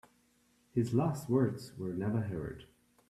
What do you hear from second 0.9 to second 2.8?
last words were never heard.